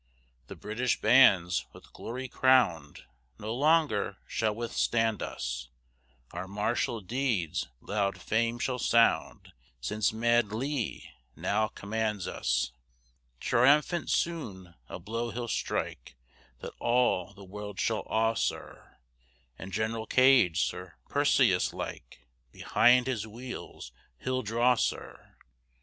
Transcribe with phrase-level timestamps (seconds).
[0.47, 3.03] The British bands with glory crown'd,
[3.37, 5.69] No longer shall withstand us;
[6.31, 12.71] Our martial deeds loud fame shall sound Since mad Lee now commands us.
[13.39, 16.15] Triumphant soon a blow he'll strike,
[16.61, 18.97] That all the world shall awe, sir,
[19.59, 25.35] And General Gage, Sir Perseus like, Behind his wheels he'll draw, sir.